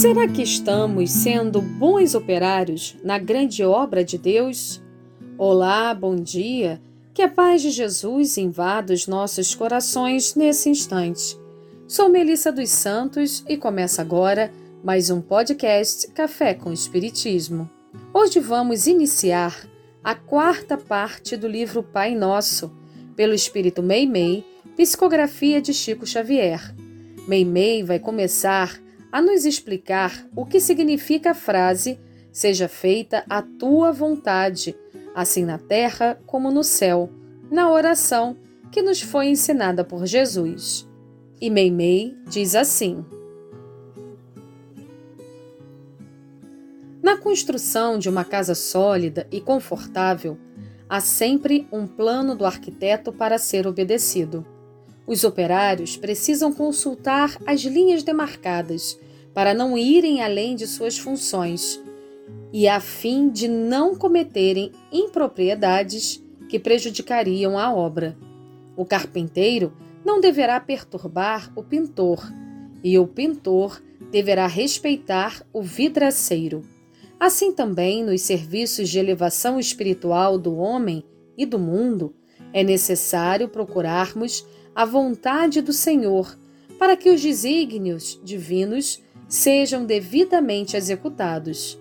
[0.00, 4.82] Será que estamos sendo bons operários na grande obra de Deus?
[5.36, 6.80] Olá, bom dia.
[7.12, 11.38] Que a paz de Jesus invada os nossos corações nesse instante.
[11.86, 14.50] Sou Melissa dos Santos e começa agora
[14.82, 17.68] mais um podcast Café com Espiritismo.
[18.14, 19.54] Hoje vamos iniciar
[20.02, 22.72] a quarta parte do livro Pai Nosso,
[23.14, 26.74] pelo Espírito Meimei, psicografia de Chico Xavier.
[27.28, 28.80] Meimei vai começar
[29.12, 31.98] a nos explicar o que significa a frase
[32.32, 34.76] Seja feita a tua vontade,
[35.14, 37.10] assim na terra como no céu,
[37.50, 38.36] na oração
[38.70, 40.88] que nos foi ensinada por Jesus.
[41.40, 43.04] E Meimei diz assim:
[47.02, 50.38] Na construção de uma casa sólida e confortável,
[50.88, 54.46] há sempre um plano do arquiteto para ser obedecido.
[55.10, 58.96] Os operários precisam consultar as linhas demarcadas
[59.34, 61.82] para não irem além de suas funções
[62.52, 68.16] e a fim de não cometerem impropriedades que prejudicariam a obra.
[68.76, 69.72] O carpinteiro
[70.04, 72.32] não deverá perturbar o pintor
[72.80, 76.62] e o pintor deverá respeitar o vidraceiro.
[77.18, 81.02] Assim também, nos serviços de elevação espiritual do homem
[81.36, 82.14] e do mundo,
[82.52, 86.38] é necessário procurarmos a vontade do Senhor,
[86.78, 91.78] para que os desígnios divinos sejam devidamente executados.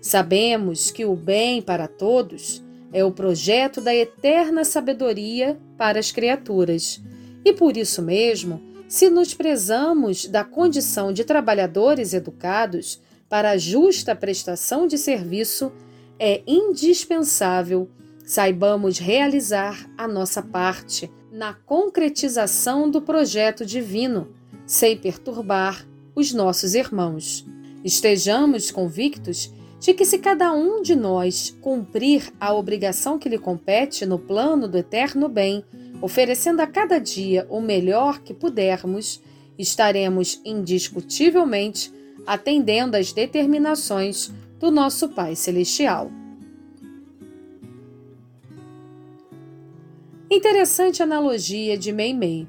[0.00, 7.00] Sabemos que o bem para todos é o projeto da eterna sabedoria para as criaturas,
[7.44, 14.14] e por isso mesmo, se nos prezamos da condição de trabalhadores educados para a justa
[14.14, 15.72] prestação de serviço,
[16.18, 17.88] é indispensável
[18.24, 24.28] saibamos realizar a nossa parte na concretização do projeto divino,
[24.66, 27.46] sem perturbar os nossos irmãos.
[27.82, 29.50] Estejamos convictos
[29.80, 34.68] de que, se cada um de nós cumprir a obrigação que lhe compete no plano
[34.68, 35.64] do eterno bem,
[36.02, 39.20] oferecendo a cada dia o melhor que pudermos,
[39.58, 41.90] estaremos indiscutivelmente
[42.26, 46.10] atendendo às determinações do nosso Pai Celestial.
[50.34, 52.46] Interessante analogia de Meimei.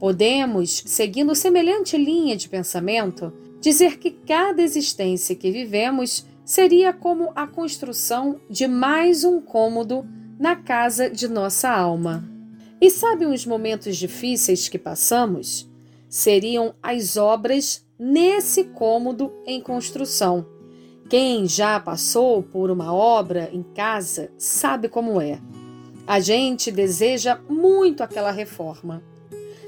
[0.00, 3.30] Podemos, seguindo semelhante linha de pensamento,
[3.60, 10.06] dizer que cada existência que vivemos seria como a construção de mais um cômodo
[10.40, 12.26] na casa de nossa alma.
[12.80, 15.70] E sabe os momentos difíceis que passamos?
[16.08, 20.46] Seriam as obras nesse cômodo em construção.
[21.10, 25.38] Quem já passou por uma obra em casa sabe como é.
[26.06, 29.02] A gente deseja muito aquela reforma.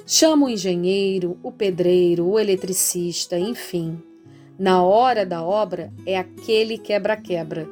[0.06, 4.00] Chama o engenheiro, o pedreiro, o eletricista, enfim.
[4.56, 7.68] Na hora da obra é aquele quebra-quebra.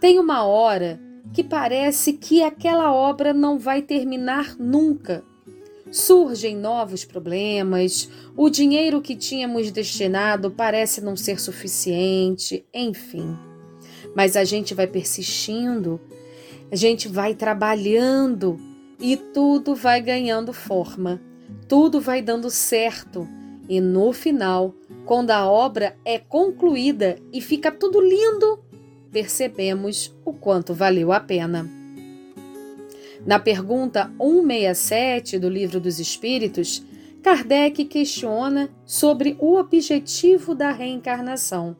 [0.00, 1.00] Tem uma hora
[1.32, 5.22] que parece que aquela obra não vai terminar nunca.
[5.88, 13.38] Surgem novos problemas, o dinheiro que tínhamos destinado parece não ser suficiente, enfim.
[14.16, 16.00] Mas a gente vai persistindo
[16.70, 18.58] a gente vai trabalhando
[19.00, 21.20] e tudo vai ganhando forma,
[21.66, 23.28] tudo vai dando certo.
[23.68, 28.60] E no final, quando a obra é concluída e fica tudo lindo,
[29.10, 31.68] percebemos o quanto valeu a pena.
[33.24, 36.84] Na pergunta 167 do Livro dos Espíritos,
[37.22, 41.76] Kardec questiona sobre o objetivo da reencarnação.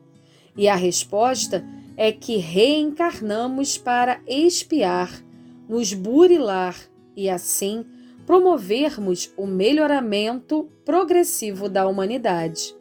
[0.55, 1.65] E a resposta
[1.95, 5.23] é que reencarnamos para espiar,
[5.67, 6.75] nos burilar
[7.15, 7.85] e assim
[8.25, 12.75] promovermos o melhoramento progressivo da humanidade.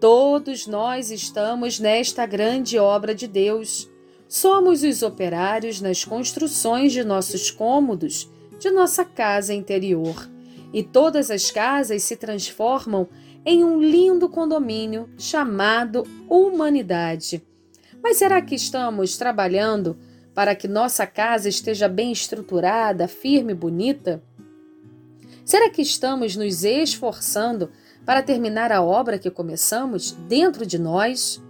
[0.00, 3.90] Todos nós estamos nesta grande obra de Deus.
[4.28, 10.28] Somos os operários nas construções de nossos cômodos, de nossa casa interior.
[10.72, 13.08] E todas as casas se transformam
[13.44, 17.45] em um lindo condomínio chamado humanidade
[18.06, 19.98] mas será que estamos trabalhando
[20.32, 24.22] para que nossa casa esteja bem estruturada, firme e bonita?
[25.44, 27.68] Será que estamos nos esforçando
[28.04, 31.42] para terminar a obra que começamos dentro de nós?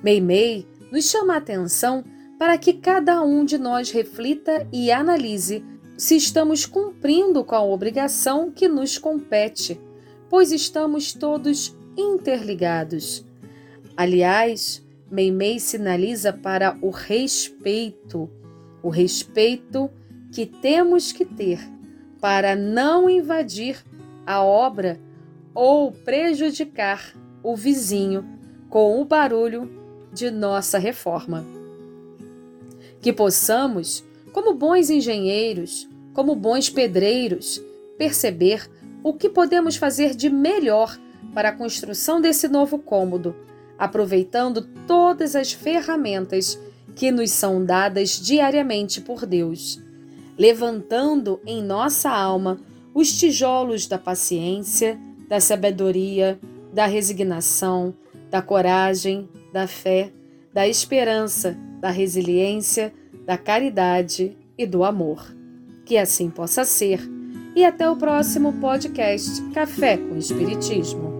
[0.00, 2.04] Meimei nos chama a atenção
[2.38, 5.64] para que cada um de nós reflita e analise
[5.98, 9.80] se estamos cumprindo com a obrigação que nos compete,
[10.30, 13.26] pois estamos todos interligados.
[13.96, 14.80] Aliás,
[15.12, 18.30] Meimei sinaliza para o respeito,
[18.82, 19.90] o respeito
[20.32, 21.60] que temos que ter
[22.18, 23.84] para não invadir
[24.26, 24.98] a obra
[25.54, 27.12] ou prejudicar
[27.42, 28.24] o vizinho
[28.70, 29.70] com o barulho
[30.14, 31.44] de nossa reforma.
[33.02, 37.62] Que possamos, como bons engenheiros, como bons pedreiros,
[37.98, 38.66] perceber
[39.04, 40.98] o que podemos fazer de melhor
[41.34, 43.36] para a construção desse novo cômodo,
[43.78, 46.58] aproveitando todas as ferramentas
[46.94, 49.80] que nos são dadas diariamente por Deus,
[50.38, 52.60] levantando em nossa alma
[52.94, 54.98] os tijolos da paciência,
[55.28, 56.38] da sabedoria,
[56.72, 57.94] da resignação,
[58.30, 60.12] da coragem, da fé,
[60.52, 62.92] da esperança, da resiliência,
[63.24, 65.34] da caridade e do amor.
[65.84, 67.00] Que assim possa ser.
[67.54, 71.11] E até o próximo podcast Café com Espiritismo.